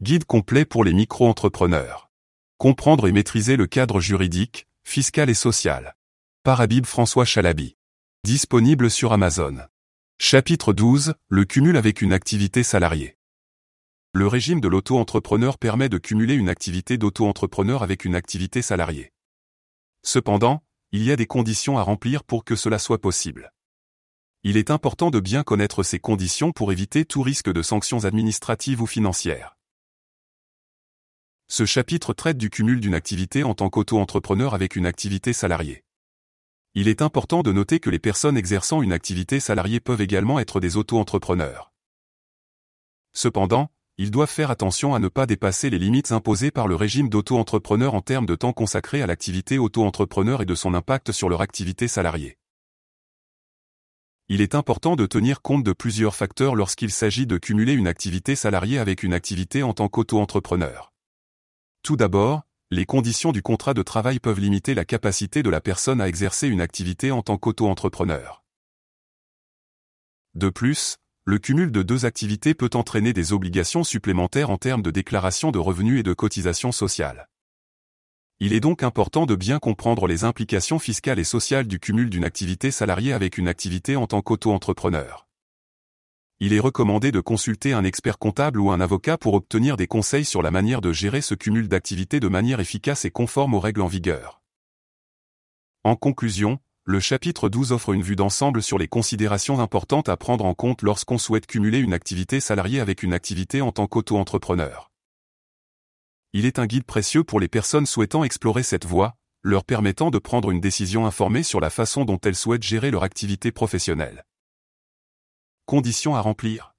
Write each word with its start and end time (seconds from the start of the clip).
Guide 0.00 0.26
complet 0.26 0.64
pour 0.64 0.84
les 0.84 0.92
micro-entrepreneurs. 0.92 2.08
Comprendre 2.56 3.08
et 3.08 3.12
maîtriser 3.12 3.56
le 3.56 3.66
cadre 3.66 3.98
juridique, 3.98 4.68
fiscal 4.84 5.28
et 5.28 5.34
social. 5.34 5.96
Par 6.44 6.60
Habib 6.60 6.86
François 6.86 7.24
Chalabi. 7.24 7.76
Disponible 8.22 8.92
sur 8.92 9.12
Amazon. 9.12 9.58
Chapitre 10.20 10.72
12. 10.72 11.14
Le 11.28 11.44
cumul 11.44 11.76
avec 11.76 12.00
une 12.00 12.12
activité 12.12 12.62
salariée. 12.62 13.16
Le 14.12 14.28
régime 14.28 14.60
de 14.60 14.68
l'auto-entrepreneur 14.68 15.58
permet 15.58 15.88
de 15.88 15.98
cumuler 15.98 16.34
une 16.34 16.48
activité 16.48 16.96
d'auto-entrepreneur 16.96 17.82
avec 17.82 18.04
une 18.04 18.14
activité 18.14 18.62
salariée. 18.62 19.12
Cependant, 20.04 20.62
il 20.92 21.02
y 21.02 21.10
a 21.10 21.16
des 21.16 21.26
conditions 21.26 21.76
à 21.76 21.82
remplir 21.82 22.22
pour 22.22 22.44
que 22.44 22.54
cela 22.54 22.78
soit 22.78 23.00
possible. 23.00 23.52
Il 24.44 24.56
est 24.56 24.70
important 24.70 25.10
de 25.10 25.18
bien 25.18 25.42
connaître 25.42 25.82
ces 25.82 25.98
conditions 25.98 26.52
pour 26.52 26.70
éviter 26.70 27.04
tout 27.04 27.22
risque 27.22 27.52
de 27.52 27.62
sanctions 27.62 28.04
administratives 28.04 28.80
ou 28.80 28.86
financières. 28.86 29.57
Ce 31.50 31.64
chapitre 31.64 32.12
traite 32.12 32.36
du 32.36 32.50
cumul 32.50 32.78
d'une 32.78 32.94
activité 32.94 33.42
en 33.42 33.54
tant 33.54 33.70
qu'auto-entrepreneur 33.70 34.52
avec 34.52 34.76
une 34.76 34.84
activité 34.84 35.32
salariée. 35.32 35.82
Il 36.74 36.88
est 36.88 37.00
important 37.00 37.42
de 37.42 37.52
noter 37.52 37.80
que 37.80 37.88
les 37.88 37.98
personnes 37.98 38.36
exerçant 38.36 38.82
une 38.82 38.92
activité 38.92 39.40
salariée 39.40 39.80
peuvent 39.80 40.02
également 40.02 40.38
être 40.38 40.60
des 40.60 40.76
auto-entrepreneurs. 40.76 41.72
Cependant, 43.14 43.70
ils 43.96 44.10
doivent 44.10 44.30
faire 44.30 44.50
attention 44.50 44.94
à 44.94 44.98
ne 44.98 45.08
pas 45.08 45.24
dépasser 45.24 45.70
les 45.70 45.78
limites 45.78 46.12
imposées 46.12 46.50
par 46.50 46.68
le 46.68 46.74
régime 46.74 47.08
d'auto-entrepreneur 47.08 47.94
en 47.94 48.02
termes 48.02 48.26
de 48.26 48.36
temps 48.36 48.52
consacré 48.52 49.00
à 49.00 49.06
l'activité 49.06 49.56
auto-entrepreneur 49.56 50.42
et 50.42 50.46
de 50.46 50.54
son 50.54 50.74
impact 50.74 51.12
sur 51.12 51.30
leur 51.30 51.40
activité 51.40 51.88
salariée. 51.88 52.36
Il 54.28 54.42
est 54.42 54.54
important 54.54 54.96
de 54.96 55.06
tenir 55.06 55.40
compte 55.40 55.64
de 55.64 55.72
plusieurs 55.72 56.14
facteurs 56.14 56.54
lorsqu'il 56.54 56.90
s'agit 56.90 57.26
de 57.26 57.38
cumuler 57.38 57.72
une 57.72 57.88
activité 57.88 58.36
salariée 58.36 58.78
avec 58.78 59.02
une 59.02 59.14
activité 59.14 59.62
en 59.62 59.72
tant 59.72 59.88
qu'auto-entrepreneur. 59.88 60.92
Tout 61.88 61.96
d'abord, 61.96 62.42
les 62.70 62.84
conditions 62.84 63.32
du 63.32 63.40
contrat 63.40 63.72
de 63.72 63.80
travail 63.80 64.20
peuvent 64.20 64.40
limiter 64.40 64.74
la 64.74 64.84
capacité 64.84 65.42
de 65.42 65.48
la 65.48 65.62
personne 65.62 66.02
à 66.02 66.06
exercer 66.06 66.46
une 66.46 66.60
activité 66.60 67.10
en 67.12 67.22
tant 67.22 67.38
qu'auto-entrepreneur. 67.38 68.44
De 70.34 70.50
plus, 70.50 70.98
le 71.24 71.38
cumul 71.38 71.72
de 71.72 71.82
deux 71.82 72.04
activités 72.04 72.52
peut 72.52 72.68
entraîner 72.74 73.14
des 73.14 73.32
obligations 73.32 73.84
supplémentaires 73.84 74.50
en 74.50 74.58
termes 74.58 74.82
de 74.82 74.90
déclaration 74.90 75.50
de 75.50 75.58
revenus 75.58 76.00
et 76.00 76.02
de 76.02 76.12
cotisations 76.12 76.72
sociales. 76.72 77.30
Il 78.38 78.52
est 78.52 78.60
donc 78.60 78.82
important 78.82 79.24
de 79.24 79.34
bien 79.34 79.58
comprendre 79.58 80.06
les 80.06 80.24
implications 80.24 80.78
fiscales 80.78 81.18
et 81.18 81.24
sociales 81.24 81.66
du 81.66 81.80
cumul 81.80 82.10
d'une 82.10 82.26
activité 82.26 82.70
salariée 82.70 83.14
avec 83.14 83.38
une 83.38 83.48
activité 83.48 83.96
en 83.96 84.06
tant 84.06 84.20
qu'auto-entrepreneur. 84.20 85.27
Il 86.40 86.52
est 86.52 86.60
recommandé 86.60 87.10
de 87.10 87.18
consulter 87.18 87.72
un 87.72 87.82
expert 87.82 88.16
comptable 88.16 88.60
ou 88.60 88.70
un 88.70 88.80
avocat 88.80 89.18
pour 89.18 89.34
obtenir 89.34 89.76
des 89.76 89.88
conseils 89.88 90.24
sur 90.24 90.40
la 90.40 90.52
manière 90.52 90.80
de 90.80 90.92
gérer 90.92 91.20
ce 91.20 91.34
cumul 91.34 91.66
d'activités 91.66 92.20
de 92.20 92.28
manière 92.28 92.60
efficace 92.60 93.04
et 93.04 93.10
conforme 93.10 93.54
aux 93.54 93.60
règles 93.60 93.80
en 93.80 93.88
vigueur. 93.88 94.40
En 95.82 95.96
conclusion, 95.96 96.60
le 96.84 97.00
chapitre 97.00 97.48
12 97.48 97.72
offre 97.72 97.92
une 97.92 98.02
vue 98.02 98.14
d'ensemble 98.14 98.62
sur 98.62 98.78
les 98.78 98.86
considérations 98.86 99.58
importantes 99.58 100.08
à 100.08 100.16
prendre 100.16 100.44
en 100.44 100.54
compte 100.54 100.82
lorsqu'on 100.82 101.18
souhaite 101.18 101.48
cumuler 101.48 101.80
une 101.80 101.92
activité 101.92 102.38
salariée 102.38 102.78
avec 102.78 103.02
une 103.02 103.14
activité 103.14 103.60
en 103.60 103.72
tant 103.72 103.88
qu'auto-entrepreneur. 103.88 104.92
Il 106.34 106.46
est 106.46 106.60
un 106.60 106.66
guide 106.66 106.84
précieux 106.84 107.24
pour 107.24 107.40
les 107.40 107.48
personnes 107.48 107.86
souhaitant 107.86 108.22
explorer 108.22 108.62
cette 108.62 108.86
voie, 108.86 109.16
leur 109.42 109.64
permettant 109.64 110.10
de 110.10 110.18
prendre 110.18 110.52
une 110.52 110.60
décision 110.60 111.04
informée 111.04 111.42
sur 111.42 111.58
la 111.58 111.70
façon 111.70 112.04
dont 112.04 112.20
elles 112.24 112.36
souhaitent 112.36 112.62
gérer 112.62 112.92
leur 112.92 113.02
activité 113.02 113.50
professionnelle. 113.50 114.24
Conditions 115.68 116.16
à 116.16 116.22
remplir. 116.22 116.74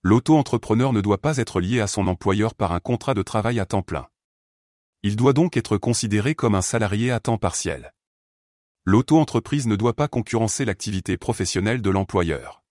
L'auto-entrepreneur 0.00 0.94
ne 0.94 1.02
doit 1.02 1.20
pas 1.20 1.36
être 1.36 1.60
lié 1.60 1.80
à 1.80 1.86
son 1.86 2.06
employeur 2.06 2.54
par 2.54 2.72
un 2.72 2.80
contrat 2.80 3.12
de 3.12 3.20
travail 3.20 3.60
à 3.60 3.66
temps 3.66 3.82
plein. 3.82 4.06
Il 5.02 5.16
doit 5.16 5.34
donc 5.34 5.58
être 5.58 5.76
considéré 5.76 6.34
comme 6.34 6.54
un 6.54 6.62
salarié 6.62 7.10
à 7.10 7.20
temps 7.20 7.36
partiel. 7.36 7.92
L'auto-entreprise 8.86 9.66
ne 9.66 9.76
doit 9.76 9.92
pas 9.92 10.08
concurrencer 10.08 10.64
l'activité 10.64 11.18
professionnelle 11.18 11.82
de 11.82 11.90
l'employeur. 11.90 12.63